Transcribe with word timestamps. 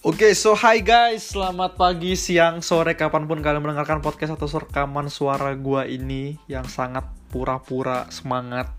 Oke, 0.00 0.32
so 0.32 0.56
hi 0.56 0.80
guys, 0.80 1.36
selamat 1.36 1.76
pagi, 1.76 2.16
siang, 2.16 2.64
sore, 2.64 2.96
kapan 2.96 3.28
pun 3.28 3.44
kalian 3.44 3.60
mendengarkan 3.60 4.00
podcast 4.00 4.32
atau 4.32 4.48
rekaman 4.48 5.12
suara 5.12 5.52
gua 5.52 5.84
ini 5.84 6.40
yang 6.48 6.64
sangat 6.64 7.04
pura-pura 7.28 8.08
semangat. 8.08 8.72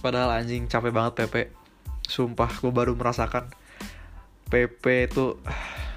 Padahal 0.00 0.40
anjing 0.40 0.64
capek 0.64 0.88
banget 0.88 1.20
PP. 1.20 1.52
Sumpah, 2.08 2.48
gue 2.48 2.72
baru 2.72 2.96
merasakan 2.96 3.52
PP 4.48 5.12
itu 5.12 5.36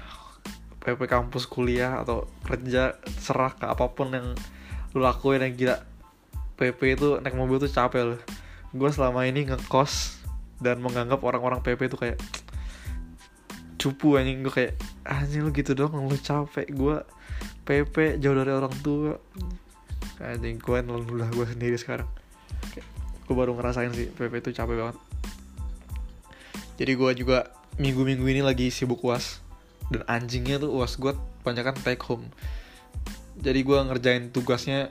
PP 0.84 1.00
kampus 1.08 1.48
kuliah 1.48 2.04
atau 2.04 2.28
kerja 2.44 3.00
serah 3.24 3.56
ke 3.56 3.64
apa 3.64 3.88
pun 3.96 4.12
yang 4.12 4.36
lu 4.92 5.00
lakuin 5.00 5.48
yang 5.48 5.56
gila. 5.56 5.76
PP 6.60 7.00
itu 7.00 7.16
naik 7.24 7.40
mobil 7.40 7.56
tuh 7.56 7.72
capek 7.72 8.04
loh. 8.04 8.20
Gue 8.76 8.92
selama 8.92 9.24
ini 9.24 9.48
ngekos 9.48 10.20
dan 10.60 10.84
menganggap 10.84 11.24
orang-orang 11.24 11.64
PP 11.64 11.88
itu 11.88 11.96
kayak 11.96 12.20
cupu 13.78 14.18
anjing. 14.18 14.42
Gue 14.42 14.52
kayak 14.52 14.72
anjing 15.06 15.46
lu 15.46 15.50
gitu 15.54 15.72
doang 15.72 16.10
lu 16.10 16.18
capek. 16.18 16.66
Gue 16.74 17.00
PP 17.64 18.18
jauh 18.18 18.34
dari 18.34 18.52
orang 18.52 18.74
tua. 18.82 19.16
Anjing 20.18 20.58
gue 20.58 20.78
udah 20.82 21.30
gue 21.30 21.46
sendiri 21.46 21.78
sekarang. 21.78 22.10
Gue 23.24 23.34
baru 23.36 23.54
ngerasain 23.54 23.94
sih 23.94 24.10
PP 24.12 24.42
itu 24.42 24.50
capek 24.52 24.76
banget. 24.76 24.96
Jadi 26.78 26.92
gue 26.94 27.10
juga 27.18 27.38
minggu-minggu 27.78 28.26
ini 28.26 28.42
lagi 28.42 28.70
sibuk 28.70 29.02
uas 29.02 29.42
dan 29.90 30.02
anjingnya 30.06 30.62
tuh 30.62 30.74
uas 30.74 30.98
gue 30.98 31.14
banyak 31.42 31.64
kan 31.66 31.76
take 31.82 32.02
home. 32.06 32.26
Jadi 33.38 33.62
gue 33.62 33.78
ngerjain 33.78 34.34
tugasnya 34.34 34.90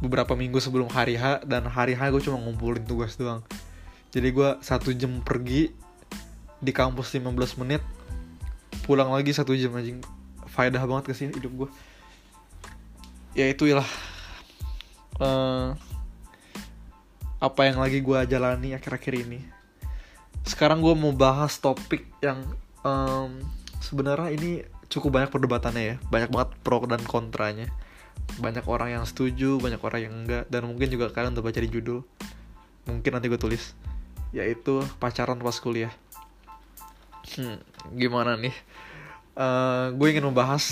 beberapa 0.00 0.32
minggu 0.34 0.58
sebelum 0.58 0.88
hari 0.88 1.14
H 1.14 1.44
dan 1.44 1.68
hari 1.68 1.94
H 1.94 2.10
gue 2.10 2.22
cuma 2.24 2.40
ngumpulin 2.40 2.82
tugas 2.86 3.14
doang. 3.20 3.44
Jadi 4.10 4.28
gue 4.34 4.48
satu 4.64 4.90
jam 4.96 5.22
pergi 5.22 5.70
di 6.60 6.72
kampus 6.76 7.16
15 7.16 7.60
menit 7.64 7.80
pulang 8.84 9.10
lagi 9.10 9.32
satu 9.32 9.56
jam 9.56 9.72
anjing. 9.76 10.00
Faedah 10.50 10.82
banget 10.84 11.10
ke 11.10 11.14
sini 11.16 11.32
hidup 11.36 11.52
gue 11.64 11.70
ya 13.34 13.46
itu 13.46 13.70
lah 13.70 13.86
uh, 15.22 15.78
apa 17.40 17.60
yang 17.64 17.80
lagi 17.80 18.04
gue 18.04 18.18
jalani 18.28 18.76
akhir-akhir 18.76 19.14
ini. 19.16 19.40
Sekarang 20.44 20.84
gue 20.84 20.92
mau 20.92 21.14
bahas 21.14 21.56
topik 21.56 22.04
yang 22.20 22.44
um, 22.84 23.40
sebenarnya 23.80 24.28
ini 24.36 24.50
cukup 24.92 25.16
banyak 25.16 25.30
perdebatannya 25.32 25.82
ya. 25.82 25.96
Banyak 26.12 26.28
banget 26.28 26.50
pro 26.60 26.84
dan 26.84 27.00
kontranya. 27.00 27.72
Banyak 28.36 28.68
orang 28.68 29.00
yang 29.00 29.04
setuju 29.08 29.56
banyak 29.56 29.80
orang 29.80 30.00
yang 30.04 30.14
enggak. 30.20 30.44
Dan 30.52 30.68
mungkin 30.68 30.92
juga 30.92 31.08
kalian 31.08 31.32
udah 31.32 31.44
baca 31.44 31.60
di 31.64 31.70
judul. 31.72 32.04
Mungkin 32.84 33.10
nanti 33.16 33.32
gue 33.32 33.40
tulis. 33.40 33.72
Yaitu 34.36 34.84
pacaran 35.00 35.40
pas 35.40 35.56
kuliah 35.56 35.92
hmm, 37.36 37.94
gimana 37.94 38.34
nih? 38.34 38.54
Uh, 39.36 39.42
eh, 39.42 39.86
gue 39.94 40.06
ingin 40.10 40.26
membahas 40.26 40.64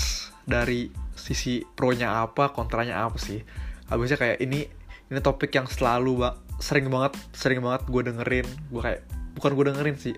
dari 0.48 0.90
sisi 1.14 1.62
pro-nya 1.62 2.24
apa 2.24 2.50
kontranya 2.50 3.04
apa 3.04 3.20
sih. 3.20 3.42
Habisnya 3.88 4.18
kayak 4.18 4.38
ini 4.42 4.64
ini 5.08 5.18
topik 5.24 5.52
yang 5.54 5.68
selalu 5.68 6.24
ba 6.26 6.36
sering 6.58 6.90
banget 6.90 7.14
sering 7.32 7.60
banget 7.60 7.86
gue 7.86 8.02
dengerin. 8.12 8.48
Gue 8.72 8.80
kayak 8.82 9.00
bukan 9.38 9.50
gue 9.54 9.64
dengerin 9.72 9.96
sih 10.00 10.14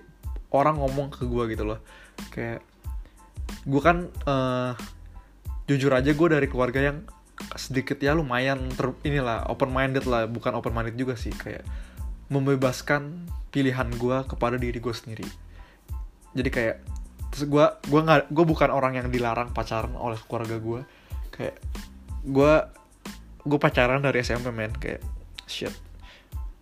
orang 0.51 0.79
ngomong 0.79 1.13
ke 1.13 1.27
gue 1.27 1.43
gitu 1.53 1.63
loh. 1.67 1.79
Kayak 2.31 2.63
gue 3.67 3.81
kan 3.83 4.07
uh, 4.25 4.73
jujur 5.67 5.91
aja 5.93 6.11
gue 6.11 6.27
dari 6.31 6.47
keluarga 6.47 6.79
yang 6.81 7.03
sedikit 7.57 7.97
ya 7.97 8.13
lumayan 8.13 8.69
ter 8.75 8.93
inilah 9.01 9.49
open 9.49 9.73
minded 9.73 10.05
lah 10.05 10.29
bukan 10.29 10.55
open 10.55 10.73
minded 10.73 10.95
juga 10.95 11.19
sih. 11.19 11.31
Kayak 11.31 11.67
membebaskan 12.31 13.27
pilihan 13.51 13.91
gue 13.99 14.17
kepada 14.31 14.55
diri 14.55 14.79
gue 14.79 14.95
sendiri 14.95 15.27
jadi 16.31 16.49
kayak 16.49 16.75
terus 17.31 17.47
gue 17.47 17.65
gue 17.87 18.01
nggak 18.03 18.31
gue 18.31 18.45
bukan 18.45 18.69
orang 18.71 18.99
yang 18.99 19.07
dilarang 19.07 19.55
pacaran 19.55 19.95
oleh 19.95 20.19
keluarga 20.27 20.59
gue 20.59 20.81
kayak 21.31 21.55
gue 22.27 22.53
gue 23.41 23.59
pacaran 23.59 24.01
dari 24.01 24.21
SMP 24.21 24.53
men. 24.53 24.73
Kayak 24.77 25.01
shit. 25.49 25.73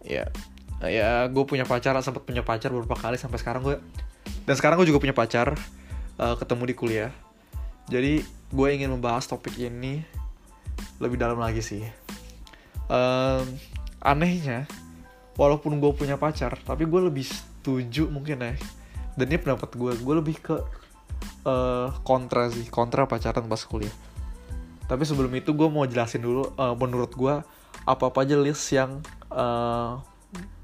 Ya 0.03 0.29
ya 0.79 1.27
gue 1.27 1.43
punya 1.43 1.67
pacar 1.67 1.91
sempat 1.99 2.23
punya 2.23 2.39
pacar 2.39 2.71
beberapa 2.71 2.95
kali 2.95 3.19
sampai 3.19 3.35
sekarang 3.35 3.67
gue 3.67 3.75
dan 4.47 4.55
sekarang 4.55 4.79
gue 4.79 4.87
juga 4.87 5.03
punya 5.03 5.11
pacar 5.11 5.51
uh, 6.15 6.35
ketemu 6.39 6.63
di 6.71 6.75
kuliah. 6.75 7.11
Jadi 7.91 8.23
gue 8.49 8.67
ingin 8.71 8.93
membahas 8.95 9.27
topik 9.27 9.59
ini 9.59 10.05
lebih 11.03 11.19
dalam 11.19 11.35
lagi 11.35 11.59
sih. 11.59 11.83
Um, 12.87 13.45
anehnya 13.99 14.65
walaupun 15.35 15.77
gue 15.77 15.91
punya 15.93 16.15
pacar 16.15 16.55
tapi 16.63 16.87
gue 16.87 17.01
lebih 17.11 17.27
setuju 17.27 18.07
mungkin 18.07 18.39
ya 18.41 18.53
dan 19.19 19.27
ini 19.27 19.39
pendapat 19.43 19.75
gue 19.75 19.91
gue 19.99 20.15
lebih 20.15 20.39
ke 20.39 20.55
uh, 21.43 21.91
kontra 22.07 22.47
sih 22.47 22.71
kontra 22.71 23.03
pacaran 23.03 23.43
pas 23.51 23.59
kuliah. 23.67 23.91
Tapi 24.87 25.03
sebelum 25.03 25.29
itu 25.35 25.51
gue 25.53 25.67
mau 25.67 25.83
jelasin 25.83 26.23
dulu 26.23 26.55
uh, 26.55 26.73
menurut 26.79 27.11
gue 27.13 27.35
apa 27.83 28.03
apa 28.07 28.17
aja 28.23 28.39
list 28.39 28.71
yang 28.71 29.03
uh, 29.29 29.99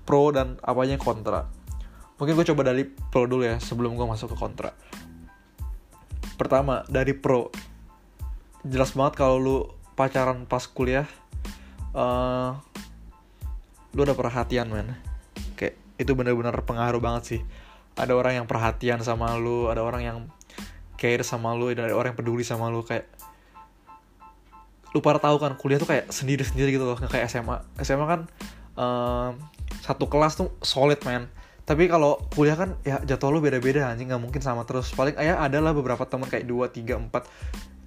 pro 0.08 0.32
dan 0.32 0.56
apa 0.64 0.88
aja 0.88 0.96
yang 0.96 1.04
kontra. 1.04 1.52
Mungkin 2.16 2.34
gue 2.40 2.48
coba 2.56 2.72
dari 2.72 2.88
pro 2.88 3.28
dulu 3.28 3.44
ya 3.44 3.60
sebelum 3.60 4.00
gue 4.00 4.08
masuk 4.08 4.34
ke 4.34 4.38
kontra. 4.40 4.72
Pertama 6.40 6.88
dari 6.88 7.12
pro. 7.12 7.52
Jelas 8.66 8.96
banget 8.96 9.20
kalau 9.20 9.38
lu 9.38 9.58
pacaran 9.94 10.48
pas 10.48 10.64
kuliah 10.66 11.06
uh, 11.96 12.52
lu 13.96 14.04
udah 14.04 14.14
perhatian 14.14 14.68
man 14.68 14.92
kayak 15.56 15.80
itu 15.96 16.12
bener-bener 16.12 16.52
pengaruh 16.68 17.00
banget 17.00 17.24
sih 17.24 17.42
ada 17.96 18.14
orang 18.16 18.44
yang 18.44 18.46
perhatian 18.48 19.00
sama 19.04 19.36
lu 19.40 19.72
ada 19.72 19.82
orang 19.84 20.04
yang 20.04 20.18
care 21.00 21.24
sama 21.24 21.56
lu 21.56 21.72
ada 21.72 21.92
orang 21.92 22.16
yang 22.16 22.20
peduli 22.20 22.44
sama 22.44 22.68
lu 22.72 22.84
kayak 22.84 23.08
lu 24.96 25.04
pada 25.04 25.20
tahu 25.20 25.36
kan 25.40 25.60
kuliah 25.60 25.80
tuh 25.80 25.88
kayak 25.92 26.08
sendiri 26.12 26.44
sendiri 26.48 26.72
gitu 26.76 26.88
loh 26.88 26.96
nggak 26.96 27.12
kayak 27.12 27.28
SMA 27.28 27.58
SMA 27.84 28.06
kan 28.08 28.22
um, 28.80 29.32
satu 29.84 30.08
kelas 30.08 30.40
tuh 30.40 30.56
solid 30.64 31.00
man 31.04 31.28
tapi 31.66 31.90
kalau 31.90 32.22
kuliah 32.30 32.54
kan 32.54 32.78
ya 32.86 33.02
jatuh 33.02 33.34
lu 33.34 33.42
beda-beda 33.42 33.90
anjing 33.90 34.06
nggak 34.06 34.22
mungkin 34.22 34.38
sama 34.38 34.70
terus. 34.70 34.94
Paling 34.94 35.18
ya 35.18 35.42
ada 35.42 35.58
lah 35.58 35.74
beberapa 35.74 36.06
teman 36.06 36.30
kayak 36.30 36.46
dua 36.46 36.70
tiga 36.70 37.02
empat. 37.02 37.26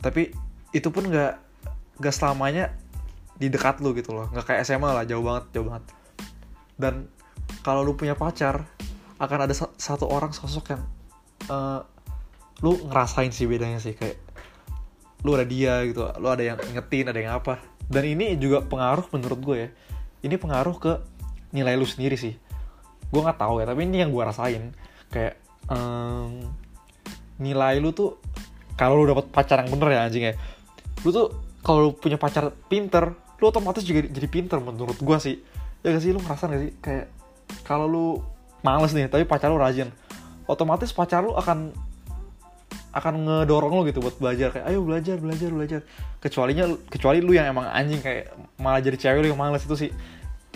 Tapi 0.03 0.35
itu 0.75 0.91
pun 0.91 1.07
nggak 1.07 1.39
nggak 2.03 2.15
selamanya 2.15 2.75
di 3.39 3.47
dekat 3.47 3.79
lu 3.79 3.95
gitu 3.95 4.19
loh. 4.19 4.27
Nggak 4.35 4.51
kayak 4.51 4.61
SMA 4.67 4.91
lah 4.91 5.07
jauh 5.07 5.23
banget 5.23 5.47
jauh 5.55 5.67
banget. 5.71 5.85
Dan 6.75 7.07
kalau 7.63 7.87
lu 7.87 7.95
punya 7.95 8.19
pacar 8.19 8.67
akan 9.19 9.39
ada 9.51 9.55
satu 9.55 10.07
orang 10.07 10.31
sosok 10.31 10.79
yang 10.79 10.83
uh, 11.51 11.83
lu 12.63 12.75
ngerasain 12.91 13.31
sih 13.31 13.47
bedanya 13.47 13.79
sih 13.79 13.95
kayak 13.95 14.19
lu 15.27 15.35
ada 15.35 15.47
dia 15.47 15.83
gitu 15.87 16.07
lu 16.23 16.31
ada 16.31 16.43
yang 16.43 16.59
ingetin 16.71 17.11
ada 17.11 17.19
yang 17.19 17.35
apa. 17.39 17.59
Dan 17.89 18.05
ini 18.05 18.37
juga 18.37 18.61
pengaruh 18.63 19.09
menurut 19.17 19.41
gue 19.41 19.57
ya. 19.57 19.69
Ini 20.23 20.37
pengaruh 20.37 20.77
ke 20.77 20.93
nilai 21.57 21.75
lu 21.75 21.89
sendiri 21.89 22.15
sih. 22.15 22.37
Gue 23.09 23.21
nggak 23.25 23.41
tahu 23.41 23.65
ya 23.65 23.67
tapi 23.67 23.89
ini 23.89 24.05
yang 24.05 24.15
gue 24.15 24.23
rasain. 24.23 24.71
Kayak 25.11 25.41
um, 25.67 26.47
nilai 27.43 27.81
lu 27.83 27.91
tuh 27.91 28.21
kalau 28.79 29.03
lu 29.03 29.11
dapet 29.11 29.27
pacar 29.35 29.65
yang 29.65 29.73
bener 29.75 29.89
ya 29.95 30.01
anjing 30.07 30.25
ya. 30.31 30.35
Lu 31.03 31.11
tuh 31.11 31.27
kalau 31.67 31.91
lu 31.91 31.91
punya 31.97 32.21
pacar 32.21 32.55
pinter 32.71 33.15
lu 33.39 33.45
otomatis 33.47 33.87
juga 33.87 34.03
jadi 34.07 34.29
pinter 34.31 34.59
menurut 34.63 34.99
gue 34.99 35.19
sih. 35.19 35.37
Ya 35.83 35.95
gak 35.95 36.03
sih 36.03 36.11
lu 36.11 36.19
ngerasa 36.23 36.51
gak 36.51 36.61
sih? 36.63 36.73
Kayak 36.83 37.07
kalau 37.63 37.87
lu 37.87 38.07
males 38.65 38.93
nih 38.95 39.07
tapi 39.11 39.25
pacar 39.25 39.51
lu 39.53 39.59
rajin. 39.61 39.91
Otomatis 40.49 40.91
pacar 40.91 41.23
lu 41.23 41.37
akan 41.37 41.73
akan 42.89 43.15
ngedorong 43.29 43.73
lu 43.79 43.83
gitu 43.89 44.01
buat 44.03 44.17
belajar. 44.17 44.51
Kayak 44.55 44.67
ayo 44.73 44.81
belajar 44.83 45.17
belajar 45.21 45.51
belajar. 45.53 45.81
Kecualinya 46.19 46.65
kecuali 46.89 47.19
lu 47.23 47.37
yang 47.37 47.51
emang 47.53 47.69
anjing 47.69 48.01
kayak 48.01 48.33
malah 48.59 48.81
jadi 48.81 48.97
cewek 48.97 49.21
lu 49.25 49.29
yang 49.35 49.41
males. 49.41 49.63
Itu 49.63 49.77
sih 49.77 49.93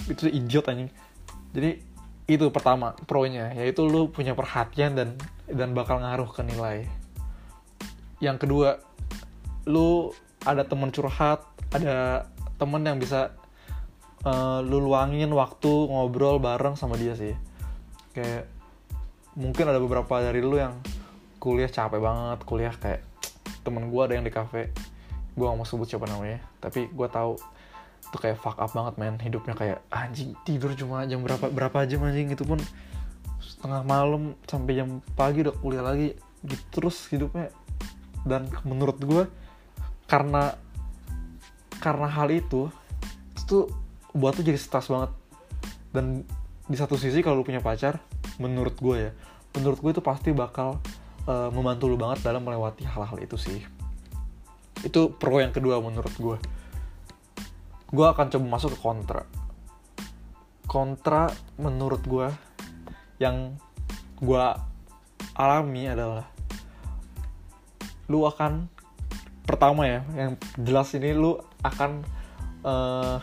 itu 0.09 0.21
sih 0.27 0.33
idiot 0.33 0.67
anjing. 0.67 0.91
Jadi 1.53 1.71
itu 2.27 2.45
pertama 2.49 2.97
pro-nya. 3.05 3.53
Yaitu 3.53 3.85
lu 3.87 4.09
punya 4.09 4.33
perhatian 4.33 4.97
dan 4.97 5.09
dan 5.47 5.77
bakal 5.77 6.01
ngaruh 6.01 6.31
ke 6.33 6.43
nilai. 6.43 6.89
Yang 8.19 8.47
kedua 8.47 8.69
lu 9.69 10.11
ada 10.43 10.67
temen 10.67 10.91
curhat 10.91 11.47
ada 11.71 12.27
temen 12.59 12.83
yang 12.83 12.99
bisa 12.99 13.35
uh, 14.27 14.59
lu 14.63 14.83
luangin 14.83 15.31
waktu 15.31 15.71
ngobrol 15.89 16.43
bareng 16.43 16.75
sama 16.75 16.99
dia 16.99 17.15
sih 17.15 17.35
kayak 18.13 18.45
mungkin 19.33 19.65
ada 19.65 19.81
beberapa 19.81 20.21
dari 20.21 20.45
lu 20.45 20.61
yang 20.61 20.77
kuliah 21.41 21.67
capek 21.67 21.99
banget 21.99 22.39
kuliah 22.47 22.75
kayak 22.77 23.03
temen 23.65 23.89
gue 23.89 24.03
ada 24.05 24.15
yang 24.15 24.27
di 24.27 24.33
cafe. 24.33 24.71
Gue 25.33 25.49
gak 25.49 25.57
mau 25.57 25.67
sebut 25.67 25.89
siapa 25.89 26.05
namanya 26.05 26.45
tapi 26.61 26.93
gue 26.93 27.09
tahu 27.09 27.41
tuh 28.13 28.21
kayak 28.21 28.39
fuck 28.39 28.61
up 28.61 28.71
banget 28.77 28.95
men. 29.01 29.17
Hidupnya 29.17 29.57
kayak 29.57 29.79
anjing 29.89 30.37
tidur 30.45 30.77
cuma 30.77 31.09
jam 31.09 31.25
berapa 31.25 31.49
berapa 31.49 31.89
jam 31.89 32.05
anjing 32.05 32.31
itu 32.31 32.45
pun. 32.45 32.61
Setengah 33.43 33.83
malam 33.83 34.37
sampai 34.47 34.79
jam 34.79 35.01
pagi 35.17 35.43
udah 35.43 35.57
kuliah 35.59 35.83
lagi 35.83 36.15
gitu 36.45 36.63
terus 36.71 37.09
hidupnya. 37.09 37.49
Dan 38.23 38.53
menurut 38.63 39.01
gue 39.01 39.25
karena 40.07 40.55
karena 41.83 42.07
hal 42.07 42.31
itu 42.31 42.71
itu 43.35 43.67
buat 44.13 44.37
tuh 44.37 44.45
jadi 44.45 44.61
stres 44.61 44.93
banget. 44.93 45.11
Dan 45.91 46.23
di 46.73 46.81
satu 46.81 46.97
sisi 46.97 47.21
kalau 47.21 47.41
lu 47.41 47.45
punya 47.45 47.61
pacar 47.61 48.01
menurut 48.41 48.81
gue 48.81 48.97
ya 48.97 49.13
menurut 49.53 49.79
gue 49.85 49.91
itu 49.93 50.01
pasti 50.01 50.33
bakal 50.33 50.81
uh, 51.29 51.53
membantu 51.53 51.93
lu 51.93 52.01
banget 52.01 52.25
dalam 52.25 52.41
melewati 52.41 52.89
hal-hal 52.89 53.21
itu 53.21 53.37
sih. 53.37 53.61
Itu 54.81 55.13
pro 55.13 55.39
yang 55.39 55.53
kedua 55.53 55.79
menurut 55.85 56.15
gue 56.17 56.37
gue 57.93 58.07
akan 58.09 58.33
coba 58.33 58.47
masuk 58.49 58.73
ke 58.73 58.81
kontra. 58.81 59.23
Kontra 60.65 61.29
menurut 61.61 62.01
gue 62.09 62.33
yang 63.21 63.53
gue 64.17 64.45
alami 65.37 65.93
adalah 65.93 66.25
lu 68.09 68.25
akan 68.25 68.73
pertama 69.45 69.85
ya 69.85 70.01
yang 70.17 70.41
jelas 70.57 70.97
ini 70.97 71.13
lu 71.13 71.37
akan 71.61 72.01
uh, 72.65 73.21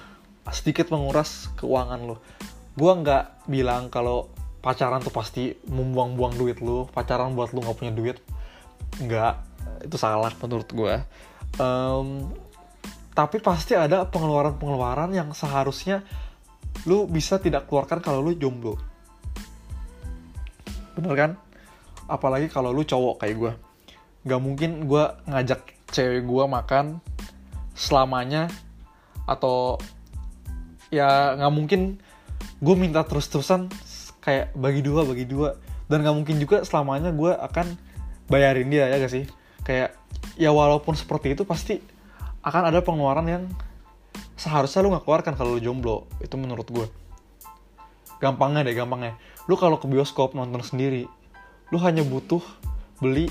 sedikit 0.53 0.93
menguras 0.93 1.49
keuangan 1.57 1.99
lu 2.05 2.15
gue 2.79 2.91
nggak 3.03 3.51
bilang 3.51 3.91
kalau 3.91 4.31
pacaran 4.63 5.03
tuh 5.03 5.11
pasti 5.11 5.51
membuang-buang 5.67 6.39
duit 6.39 6.63
lu 6.63 6.87
pacaran 6.95 7.35
buat 7.35 7.51
lu 7.51 7.59
nggak 7.59 7.75
punya 7.75 7.91
duit 7.91 8.17
nggak. 9.03 9.51
Itu 9.83 9.95
salah 9.99 10.31
menurut 10.39 10.67
gue 10.71 10.95
um, 11.59 12.31
tapi 13.15 13.43
pasti 13.43 13.75
ada 13.75 14.07
pengeluaran-pengeluaran 14.07 15.11
yang 15.11 15.35
seharusnya 15.35 16.07
lu 16.87 17.03
bisa 17.09 17.35
tidak 17.41 17.67
keluarkan 17.67 17.99
kalau 17.99 18.23
lu 18.23 18.31
jomblo. 18.39 18.79
Bener 20.95 21.13
kan? 21.19 21.31
Apalagi 22.07 22.47
kalau 22.47 22.71
lu 22.71 22.87
cowok 22.87 23.19
kayak 23.19 23.35
gue 23.35 23.53
nggak 24.19 24.41
mungkin 24.43 24.71
gue 24.83 25.03
ngajak 25.31 25.61
cewek 25.95 26.27
gue 26.27 26.43
makan 26.43 26.99
selamanya 27.71 28.51
atau 29.23 29.79
ya 30.91 31.39
nggak 31.39 31.53
mungkin 31.55 32.03
gue 32.59 32.75
minta 32.75 33.01
terus-terusan 33.07 33.71
kayak 34.19 34.51
bagi 34.55 34.83
dua 34.83 35.07
bagi 35.07 35.25
dua. 35.25 35.55
Dan 35.89 36.05
nggak 36.05 36.15
mungkin 36.15 36.37
juga 36.37 36.61
selamanya 36.61 37.09
gue 37.09 37.33
akan 37.33 37.73
bayarin 38.29 38.69
dia 38.69 38.85
ya 38.85 39.01
gak 39.01 39.09
sih? 39.09 39.25
Kayak 39.65 39.97
ya 40.37 40.53
walaupun 40.53 40.93
seperti 40.93 41.33
itu 41.33 41.43
pasti 41.47 41.81
akan 42.45 42.69
ada 42.69 42.79
pengeluaran 42.85 43.25
yang 43.25 43.43
seharusnya 44.37 44.85
lu 44.85 44.93
nggak 44.93 45.03
keluarkan 45.07 45.33
kalau 45.33 45.57
lu 45.57 45.61
jomblo. 45.63 46.05
Itu 46.21 46.37
menurut 46.37 46.67
gue 46.69 46.87
gampangnya 48.21 48.67
deh 48.67 48.75
gampangnya. 48.75 49.17
Lu 49.47 49.57
kalau 49.57 49.79
ke 49.81 49.87
bioskop 49.89 50.35
nonton 50.35 50.61
sendiri 50.61 51.07
lu 51.69 51.77
hanya 51.81 52.01
butuh 52.01 52.41
beli 52.97 53.29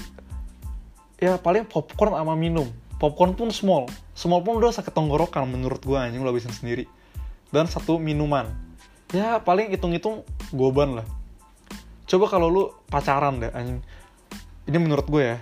ya 1.18 1.38
paling 1.38 1.68
popcorn 1.68 2.16
sama 2.16 2.34
minum. 2.34 2.66
Popcorn 2.98 3.38
pun 3.38 3.54
small. 3.54 3.86
Small 4.18 4.42
pun 4.42 4.58
udah 4.58 4.74
sakit 4.74 4.90
tenggorokan 4.90 5.46
menurut 5.46 5.78
gue 5.78 5.94
anjing 5.94 6.26
lu 6.26 6.30
habisin 6.34 6.50
sendiri. 6.50 6.90
Dan 7.54 7.70
satu 7.70 8.02
minuman 8.02 8.67
ya 9.12 9.40
paling 9.40 9.72
hitung-hitung 9.72 10.24
goban 10.52 11.00
lah. 11.00 11.06
Coba 12.08 12.24
kalau 12.28 12.48
lu 12.48 12.62
pacaran 12.88 13.40
deh 13.40 13.52
anjing. 13.52 13.80
Ini 14.68 14.76
menurut 14.80 15.08
gue 15.08 15.22
ya 15.36 15.38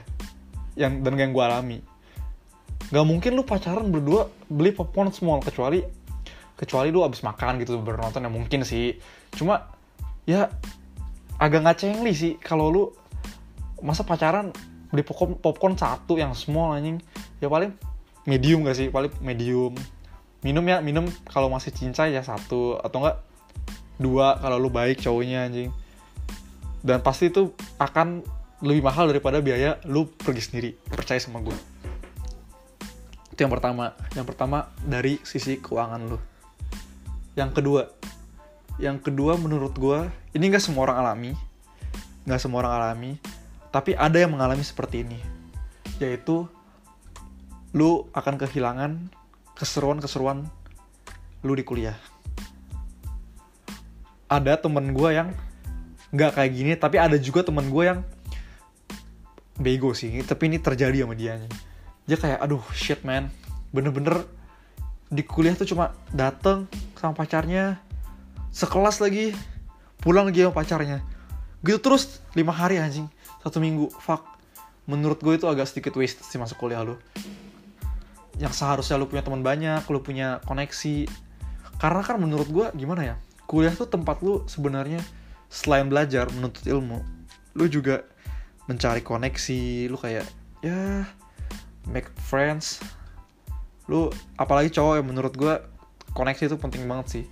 yang 0.79 1.03
dan 1.03 1.15
yang 1.19 1.31
gue 1.35 1.43
alami. 1.43 1.79
Nggak 2.91 3.07
mungkin 3.07 3.31
lu 3.35 3.43
pacaran 3.43 3.91
berdua 3.91 4.31
beli 4.47 4.71
popcorn 4.71 5.11
small 5.11 5.43
kecuali 5.43 5.83
kecuali 6.57 6.89
lu 6.89 7.05
abis 7.05 7.21
makan 7.21 7.61
gitu 7.63 7.79
bernonton 7.83 8.23
ya 8.23 8.31
mungkin 8.31 8.63
sih. 8.63 8.95
Cuma 9.35 9.67
ya 10.27 10.51
agak 11.39 11.61
nggak 11.67 11.79
cengli 11.79 12.13
sih 12.15 12.33
kalau 12.39 12.71
lu 12.71 12.85
masa 13.83 14.07
pacaran 14.07 14.55
beli 14.91 15.03
popcorn, 15.03 15.37
popcorn 15.39 15.75
satu 15.75 16.19
yang 16.19 16.35
small 16.35 16.79
anjing. 16.79 17.03
Ya 17.43 17.51
paling 17.51 17.75
medium 18.27 18.67
gak 18.67 18.79
sih? 18.79 18.89
Paling 18.91 19.13
medium. 19.23 19.75
Minum 20.43 20.63
ya 20.67 20.79
minum 20.79 21.11
kalau 21.27 21.51
masih 21.51 21.75
cincai 21.75 22.15
ya 22.15 22.23
satu 22.23 22.79
atau 22.79 22.99
enggak 23.03 23.17
dua 23.97 24.37
kalau 24.41 24.61
lu 24.61 24.69
baik 24.69 25.01
cowoknya 25.01 25.49
anjing. 25.49 25.71
Dan 26.87 27.03
pasti 27.03 27.33
itu 27.33 27.51
akan 27.81 28.23
lebih 28.63 28.87
mahal 28.87 29.11
daripada 29.11 29.43
biaya 29.43 29.77
lu 29.85 30.09
pergi 30.09 30.43
sendiri 30.49 30.71
percaya 30.89 31.21
sama 31.21 31.45
gue 31.45 31.77
itu 33.37 33.45
yang 33.45 33.53
pertama. 33.53 33.93
Yang 34.17 34.33
pertama 34.33 34.73
dari 34.81 35.21
sisi 35.21 35.61
keuangan 35.61 36.09
lu. 36.09 36.17
Yang 37.37 37.61
kedua 37.61 37.83
yang 38.81 38.97
kedua 38.97 39.37
menurut 39.37 39.77
gue 39.77 40.09
ini 40.33 40.49
gak 40.49 40.65
semua 40.65 40.89
orang 40.89 41.01
alami 41.01 41.33
gak 42.29 42.41
semua 42.45 42.61
orang 42.61 42.77
alami 42.77 43.13
tapi 43.73 43.93
ada 43.93 44.17
yang 44.17 44.33
mengalami 44.33 44.65
seperti 44.65 45.05
ini. 45.05 45.21
Yaitu 46.01 46.49
lu 47.77 48.09
akan 48.17 48.41
kehilangan 48.41 49.13
keseruan-keseruan 49.53 50.49
lu 51.45 51.53
di 51.53 51.61
kuliah 51.61 52.01
ada 54.27 54.59
temen 54.59 54.91
gue 54.91 55.11
yang 55.15 55.31
nggak 56.15 56.39
kayak 56.39 56.51
gini 56.55 56.73
tapi 56.79 56.97
ada 56.99 57.19
juga 57.19 57.43
temen 57.43 57.67
gue 57.71 57.85
yang 57.87 58.01
bego 59.59 59.97
sih 59.97 60.23
tapi 60.23 60.53
ini 60.53 60.59
terjadi 60.61 61.07
sama 61.07 61.15
dia 61.17 61.41
dia 62.07 62.15
kayak 62.15 62.39
aduh 62.39 62.63
shit 62.71 63.03
man. 63.03 63.29
Bener-bener 63.75 64.23
di 65.11 65.27
kuliah 65.27 65.59
tuh 65.59 65.67
cuma 65.67 65.93
dateng 66.15 66.71
sama 66.95 67.19
pacarnya 67.19 67.83
sekelas 68.55 69.03
lagi 69.03 69.35
pulang 70.01 70.31
lagi 70.31 70.47
sama 70.47 70.55
pacarnya. 70.55 70.99
Gitu 71.67 71.83
terus 71.83 72.23
lima 72.39 72.55
hari 72.55 72.79
anjing. 72.79 73.11
Satu 73.43 73.59
minggu 73.59 73.91
fuck. 73.99 74.23
Menurut 74.87 75.19
gue 75.19 75.35
itu 75.35 75.51
agak 75.51 75.67
sedikit 75.67 75.99
waste 75.99 76.23
sih 76.23 76.39
masuk 76.39 76.63
kuliah 76.63 76.87
lu. 76.87 76.95
Yang 78.39 78.63
seharusnya 78.63 78.95
lu 79.03 79.11
punya 79.11 79.27
teman 79.27 79.43
banyak 79.43 79.83
lu 79.91 79.99
punya 79.99 80.39
koneksi. 80.47 81.11
Karena 81.83 82.07
kan 82.07 82.23
menurut 82.23 82.47
gue 82.47 82.67
gimana 82.79 83.03
ya 83.03 83.17
kuliah 83.47 83.75
tuh 83.75 83.87
tempat 83.87 84.21
lu 84.23 84.43
sebenarnya 84.51 85.01
selain 85.47 85.87
belajar 85.87 86.27
menuntut 86.35 86.67
ilmu 86.67 87.03
lu 87.57 87.65
juga 87.71 88.05
mencari 88.67 89.01
koneksi 89.01 89.89
lu 89.89 89.97
kayak 89.97 90.27
ya 90.61 91.07
make 91.87 92.11
friends. 92.19 92.83
Lu 93.87 94.11
apalagi 94.35 94.75
cowok 94.75 95.01
yang 95.01 95.07
menurut 95.07 95.35
gue 95.39 95.55
koneksi 96.13 96.53
itu 96.53 96.57
penting 96.59 96.85
banget 96.85 97.07
sih. 97.07 97.25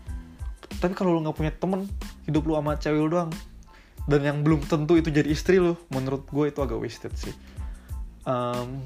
Tapi 0.79 0.95
kalau 0.95 1.19
lu 1.19 1.21
nggak 1.27 1.37
punya 1.37 1.53
temen 1.53 1.91
hidup 2.25 2.47
lu 2.47 2.55
sama 2.57 2.79
cewek 2.79 3.01
lu 3.03 3.11
doang 3.11 3.31
dan 4.05 4.21
yang 4.21 4.39
belum 4.45 4.65
tentu 4.69 5.01
itu 5.01 5.09
jadi 5.09 5.29
istri 5.33 5.57
lu 5.57 5.75
menurut 5.89 6.29
gue 6.29 6.45
itu 6.49 6.61
agak 6.63 6.79
wasted 6.79 7.13
sih. 7.19 7.35
Um, 8.25 8.81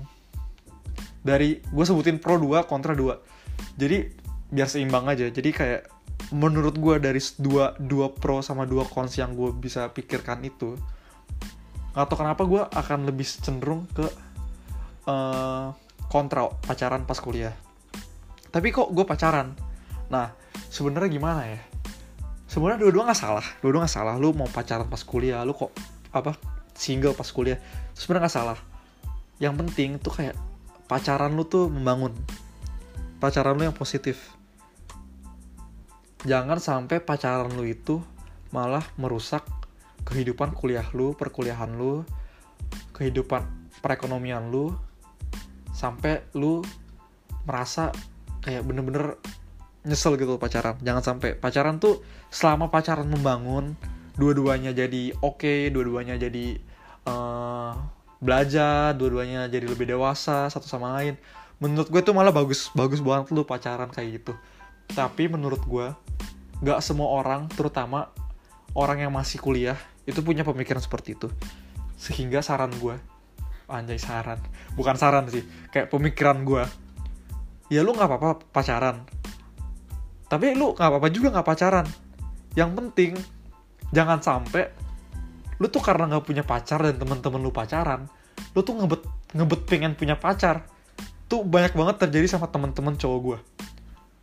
dari 1.23 1.61
gue 1.63 1.85
sebutin 1.85 2.19
pro 2.19 2.41
2 2.41 2.67
kontra 2.67 2.97
2 2.97 3.79
jadi 3.79 4.11
biar 4.49 4.67
seimbang 4.67 5.05
aja. 5.07 5.29
Jadi 5.29 5.51
kayak 5.53 5.83
menurut 6.29 6.77
gue 6.77 6.97
dari 7.01 7.21
dua 7.41 7.73
dua 7.81 8.13
pro 8.13 8.45
sama 8.45 8.69
dua 8.69 8.85
cons 8.85 9.17
yang 9.17 9.33
gue 9.33 9.49
bisa 9.57 9.89
pikirkan 9.89 10.45
itu 10.45 10.77
atau 11.97 12.15
kenapa 12.15 12.45
gue 12.45 12.63
akan 12.63 13.09
lebih 13.09 13.25
cenderung 13.25 13.89
ke 13.91 14.07
uh, 15.09 15.73
kontra 16.13 16.53
pacaran 16.65 17.09
pas 17.09 17.17
kuliah. 17.19 17.53
Tapi 18.49 18.69
kok 18.73 18.93
gue 18.93 19.05
pacaran? 19.09 19.57
Nah 20.13 20.33
sebenarnya 20.69 21.09
gimana 21.09 21.43
ya? 21.49 21.61
Sebenarnya 22.49 22.81
dua-dua 22.85 23.09
nggak 23.09 23.21
salah 23.21 23.47
dua-dua 23.65 23.89
nggak 23.89 23.95
salah. 23.97 24.15
Lu 24.21 24.37
mau 24.37 24.49
pacaran 24.53 24.87
pas 24.87 25.01
kuliah 25.01 25.41
lu 25.49 25.57
kok 25.57 25.73
apa 26.13 26.37
single 26.77 27.17
pas 27.17 27.29
kuliah 27.33 27.57
sebenarnya 27.97 28.29
nggak 28.29 28.37
salah. 28.37 28.59
Yang 29.41 29.55
penting 29.65 29.91
tuh 29.97 30.13
kayak 30.13 30.37
pacaran 30.93 31.33
lu 31.33 31.49
tuh 31.49 31.73
membangun. 31.73 32.13
Pacaran 33.17 33.57
lu 33.57 33.65
yang 33.65 33.75
positif 33.75 34.38
jangan 36.27 36.59
sampai 36.59 36.99
pacaran 36.99 37.55
lu 37.55 37.63
itu 37.63 38.03
malah 38.51 38.83
merusak 38.99 39.45
kehidupan 40.03 40.57
kuliah 40.57 40.87
lu, 40.97 41.13
perkuliahan 41.13 41.69
lu, 41.77 42.03
kehidupan 42.97 43.45
perekonomian 43.85 44.49
lu, 44.49 44.73
sampai 45.71 46.25
lu 46.35 46.65
merasa 47.45 47.93
kayak 48.43 48.65
bener-bener 48.65 49.21
nyesel 49.85 50.17
gitu 50.17 50.41
pacaran. 50.41 50.81
Jangan 50.81 51.03
sampai 51.05 51.37
pacaran 51.37 51.77
tuh 51.77 52.01
selama 52.33 52.73
pacaran 52.73 53.07
membangun, 53.07 53.77
dua-duanya 54.17 54.73
jadi 54.73 55.13
oke, 55.21 55.45
okay, 55.45 55.61
dua-duanya 55.69 56.17
jadi 56.17 56.57
uh, 57.05 57.77
belajar, 58.19 58.97
dua-duanya 58.97 59.47
jadi 59.47 59.69
lebih 59.69 59.93
dewasa 59.93 60.49
satu 60.49 60.67
sama 60.67 60.97
lain. 60.99 61.15
Menurut 61.61 61.91
gue 61.93 62.01
tuh 62.01 62.15
malah 62.17 62.33
bagus, 62.33 62.73
bagus 62.73 63.05
banget 63.05 63.31
lu 63.35 63.45
pacaran 63.45 63.93
kayak 63.93 64.23
gitu 64.25 64.33
tapi 64.93 65.29
menurut 65.29 65.61
gue 65.65 65.87
gak 66.65 66.81
semua 66.83 67.13
orang 67.13 67.47
terutama 67.53 68.11
orang 68.75 69.07
yang 69.07 69.13
masih 69.15 69.39
kuliah 69.39 69.79
itu 70.09 70.25
punya 70.25 70.43
pemikiran 70.43 70.81
seperti 70.81 71.15
itu. 71.19 71.29
Sehingga 71.99 72.41
saran 72.41 72.73
gue 72.79 72.97
anjay 73.69 74.01
saran 74.01 74.41
bukan 74.73 74.97
saran 74.97 75.29
sih 75.29 75.45
kayak 75.69 75.93
pemikiran 75.93 76.41
gue 76.41 76.65
ya 77.69 77.85
lu 77.85 77.93
nggak 77.93 78.09
apa-apa 78.09 78.49
pacaran 78.49 79.05
tapi 80.25 80.57
lu 80.57 80.73
nggak 80.73 80.89
apa-apa 80.89 81.09
juga 81.13 81.33
nggak 81.33 81.47
pacaran. 81.47 81.87
Yang 82.57 82.71
penting 82.77 83.13
jangan 83.93 84.21
sampai 84.25 84.73
lu 85.61 85.69
tuh 85.69 85.85
karena 85.85 86.09
nggak 86.09 86.25
punya 86.25 86.45
pacar 86.45 86.81
dan 86.81 86.97
temen-temen 86.97 87.41
lu 87.41 87.53
pacaran 87.53 88.09
lu 88.57 88.61
tuh 88.65 88.77
ngebet 88.77 89.03
ngebet 89.37 89.61
pengen 89.69 89.93
punya 89.97 90.17
pacar. 90.17 90.65
Tuh 91.29 91.45
banyak 91.45 91.77
banget 91.77 92.09
terjadi 92.09 92.25
sama 92.41 92.49
temen-temen 92.49 92.97
cowok 92.97 93.21
gue 93.21 93.39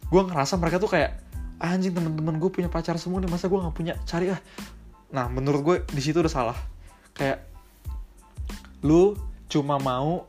gue 0.09 0.21
ngerasa 0.21 0.57
mereka 0.62 0.77
tuh 0.77 0.91
kayak 0.91 1.17
anjing 1.59 1.95
teman-teman 1.95 2.38
gue 2.38 2.50
punya 2.51 2.69
pacar 2.69 3.00
semua 3.00 3.24
nih 3.24 3.31
masa 3.31 3.47
gue 3.47 3.59
nggak 3.59 3.75
punya? 3.75 3.93
Cari 4.03 4.31
ah. 4.31 4.41
Nah 5.12 5.25
menurut 5.31 5.62
gue 5.63 5.75
di 5.91 6.01
situ 6.03 6.19
udah 6.19 6.31
salah. 6.31 6.57
Kayak 7.15 7.47
lu 8.83 9.15
cuma 9.47 9.79
mau 9.79 10.27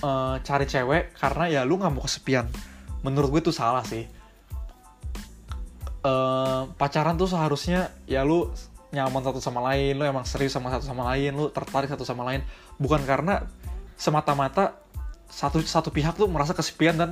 uh, 0.00 0.36
cari 0.40 0.64
cewek 0.64 1.16
karena 1.18 1.44
ya 1.50 1.60
lu 1.66 1.76
nggak 1.76 1.92
mau 1.92 2.04
kesepian. 2.06 2.46
Menurut 3.02 3.28
gue 3.38 3.40
itu 3.50 3.52
salah 3.54 3.82
sih. 3.84 4.06
Uh, 5.98 6.70
pacaran 6.78 7.18
tuh 7.18 7.26
seharusnya 7.26 7.90
ya 8.06 8.22
lu 8.22 8.48
nyaman 8.88 9.20
satu 9.20 9.42
sama 9.42 9.60
lain 9.68 10.00
lu 10.00 10.08
emang 10.08 10.24
serius 10.24 10.56
sama 10.56 10.72
satu 10.72 10.88
sama 10.88 11.04
lain 11.12 11.36
lu 11.36 11.50
tertarik 11.50 11.90
satu 11.90 12.06
sama 12.06 12.24
lain. 12.24 12.40
Bukan 12.78 13.02
karena 13.04 13.44
semata-mata 13.98 14.78
satu 15.28 15.60
satu 15.60 15.92
pihak 15.92 16.16
tuh 16.16 16.30
merasa 16.30 16.56
kesepian 16.56 16.96
dan 16.96 17.10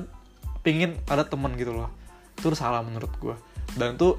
pingin 0.66 0.98
ada 1.06 1.22
temen 1.22 1.54
gitu 1.54 1.70
loh. 1.70 1.86
Itu 2.34 2.50
salah 2.58 2.82
menurut 2.82 3.14
gue 3.22 3.38
dan 3.78 3.94
tuh 3.94 4.18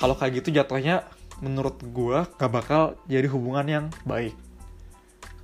kalau 0.00 0.16
kayak 0.16 0.40
gitu 0.40 0.56
jatuhnya 0.56 1.04
menurut 1.44 1.76
gue 1.84 2.18
gak 2.24 2.50
bakal 2.50 2.96
jadi 3.04 3.28
hubungan 3.28 3.66
yang 3.68 3.84
baik. 4.08 4.32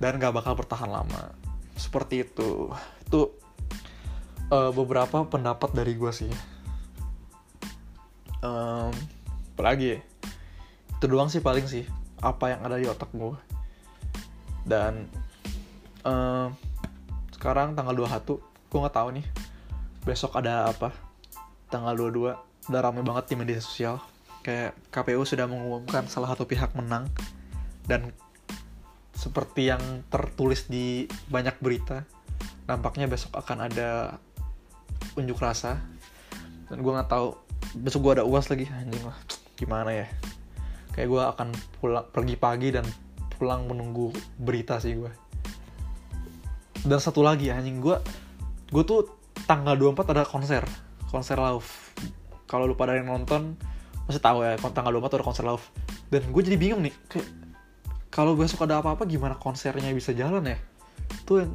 Dan 0.01 0.17
gak 0.17 0.33
bakal 0.33 0.57
bertahan 0.57 0.89
lama. 0.89 1.31
Seperti 1.77 2.25
itu. 2.25 2.73
Itu 3.05 3.37
uh, 4.49 4.73
beberapa 4.73 5.23
pendapat 5.23 5.71
dari 5.71 5.93
gue 5.93 6.11
sih. 6.11 6.31
Um, 8.43 8.91
apalagi 9.55 9.95
ya? 9.95 9.99
itu 10.95 11.05
doang 11.11 11.29
sih 11.29 11.43
paling 11.43 11.67
sih 11.67 11.83
apa 12.23 12.55
yang 12.55 12.61
ada 12.63 12.79
di 12.79 12.87
otak 12.87 13.11
gue 13.11 13.37
dan 14.65 15.05
um, 16.01 16.49
sekarang 17.35 17.75
tanggal 17.75 17.93
21 17.93 18.41
gue 18.41 18.79
nggak 18.79 18.95
tahu 18.95 19.09
nih 19.19 19.25
besok 20.05 20.37
ada 20.37 20.69
apa? 20.69 20.93
Tanggal 21.67 21.97
22 21.97 22.69
udah 22.69 22.81
rame 22.81 23.01
banget 23.01 23.33
di 23.33 23.35
media 23.35 23.59
sosial. 23.59 23.97
Kayak 24.45 24.77
KPU 24.93 25.25
sudah 25.25 25.49
mengumumkan 25.49 26.05
salah 26.05 26.29
satu 26.31 26.45
pihak 26.45 26.77
menang. 26.77 27.09
Dan 27.85 28.13
seperti 29.17 29.73
yang 29.73 29.81
tertulis 30.13 30.69
di 30.69 31.09
banyak 31.29 31.57
berita 31.59 32.05
nampaknya 32.65 33.05
besok 33.09 33.33
akan 33.33 33.65
ada 33.65 34.21
unjuk 35.17 35.41
rasa. 35.41 35.81
Dan 36.69 36.85
gue 36.85 36.93
nggak 36.93 37.09
tahu 37.09 37.33
besok 37.81 37.99
gue 38.05 38.21
ada 38.21 38.25
uas 38.25 38.45
lagi. 38.53 38.69
Anjing 38.69 39.03
lah 39.03 39.17
gimana 39.57 39.89
ya? 39.89 40.07
Kayak 40.93 41.09
gue 41.09 41.21
akan 41.35 41.47
pulang 41.81 42.05
pergi 42.13 42.35
pagi 42.37 42.69
dan 42.69 42.85
pulang 43.35 43.67
menunggu 43.67 44.15
berita 44.39 44.79
sih 44.79 44.95
gue 44.95 45.25
dan 46.85 47.01
satu 47.01 47.25
lagi 47.25 47.49
anjing 47.49 47.81
gue 47.81 47.97
gue 48.69 48.83
tuh 48.85 49.14
tanggal 49.45 49.77
24 49.77 50.13
ada 50.13 50.23
konser. 50.25 50.63
Konser 51.09 51.37
love 51.37 51.65
kalau 52.45 52.69
lu 52.69 52.77
pada 52.77 52.93
yang 52.93 53.09
nonton 53.09 53.57
masih 54.05 54.21
tahu 54.21 54.45
ya 54.45 54.53
tanggal 54.59 54.93
24 55.01 55.17
ada 55.17 55.25
konser 55.25 55.45
love 55.49 55.65
dan 56.13 56.21
gue 56.29 56.41
jadi 56.45 56.57
bingung 56.61 56.85
nih 56.85 56.93
kayak 57.09 57.25
kalau 58.13 58.37
besok 58.37 58.63
ada 58.69 58.79
apa-apa 58.79 59.03
gimana 59.09 59.35
konsernya 59.35 59.91
bisa 59.91 60.15
jalan 60.15 60.45
ya? 60.45 60.57
Tuh 61.27 61.43
yang 61.43 61.51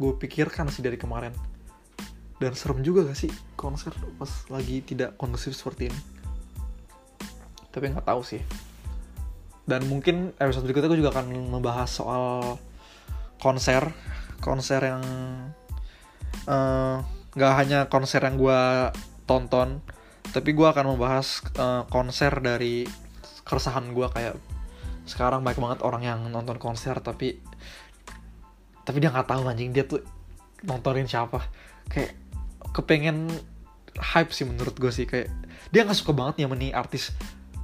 gue 0.00 0.12
pikirkan 0.16 0.72
sih 0.72 0.80
dari 0.80 0.96
kemarin. 0.96 1.36
Dan 2.40 2.56
serem 2.58 2.82
juga 2.82 3.06
gak 3.06 3.14
sih 3.14 3.30
konser 3.54 3.92
pas 4.18 4.32
lagi 4.50 4.80
tidak 4.82 5.14
kondusif 5.20 5.52
seperti 5.52 5.92
ini? 5.92 6.00
Tapi 7.68 7.92
nggak 7.92 8.08
tahu 8.08 8.24
sih. 8.24 8.40
Dan 9.68 9.84
mungkin 9.86 10.32
episode 10.40 10.64
berikutnya 10.64 10.90
gue 10.90 11.00
juga 11.04 11.12
akan 11.12 11.28
membahas 11.54 11.92
soal 11.92 12.56
konser. 13.36 13.92
Konser 14.40 14.80
yang 14.80 15.04
uh, 16.48 17.02
hanya 17.36 17.88
konser 17.88 18.22
yang 18.24 18.36
gue 18.36 18.60
tonton 19.24 19.80
tapi 20.32 20.54
gue 20.56 20.64
akan 20.64 20.96
membahas 20.96 21.44
uh, 21.60 21.82
konser 21.90 22.32
dari 22.40 22.88
keresahan 23.42 23.92
gue 23.92 24.06
kayak 24.10 24.38
sekarang 25.02 25.42
banyak 25.42 25.58
banget 25.58 25.80
orang 25.82 26.02
yang 26.06 26.20
nonton 26.30 26.56
konser 26.62 26.94
tapi 27.02 27.42
tapi 28.82 28.98
dia 28.98 29.10
nggak 29.10 29.28
tahu 29.30 29.46
anjing 29.46 29.70
dia 29.70 29.86
tuh 29.86 30.02
nontonin 30.66 31.06
siapa. 31.06 31.42
Kayak 31.90 32.18
kepengen 32.74 33.30
hype 33.98 34.32
sih 34.34 34.46
menurut 34.46 34.74
gue 34.78 34.90
sih 34.90 35.06
kayak 35.06 35.30
dia 35.70 35.86
nggak 35.86 35.98
suka 35.98 36.14
banget 36.14 36.42
nih 36.46 36.74
artis. 36.74 37.14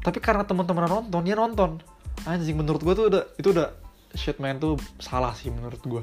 Tapi 0.02 0.18
karena 0.22 0.46
teman-teman 0.46 0.86
nonton 0.86 1.22
dia 1.26 1.34
nonton. 1.34 1.82
Anjing 2.26 2.58
menurut 2.58 2.82
gue 2.82 2.94
tuh 2.94 3.06
udah 3.10 3.22
itu 3.38 3.48
udah 3.54 3.68
shit 4.14 4.38
man 4.42 4.58
tuh 4.58 4.78
salah 4.98 5.34
sih 5.34 5.50
menurut 5.52 5.82
gue 5.84 6.02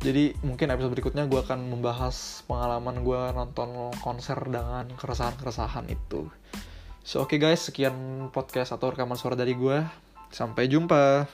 jadi 0.00 0.32
mungkin 0.40 0.72
episode 0.72 0.96
berikutnya 0.96 1.28
gue 1.28 1.40
akan 1.44 1.76
membahas 1.76 2.40
pengalaman 2.48 3.04
gue 3.04 3.20
nonton 3.36 3.92
konser 4.00 4.40
dengan 4.48 4.88
keresahan-keresahan 4.96 5.92
itu. 5.92 6.32
So 7.04 7.20
oke 7.20 7.36
okay 7.36 7.38
guys, 7.38 7.68
sekian 7.68 8.28
podcast 8.32 8.72
atau 8.72 8.96
rekaman 8.96 9.20
suara 9.20 9.36
dari 9.36 9.52
gue. 9.52 9.84
Sampai 10.32 10.72
jumpa. 10.72 11.28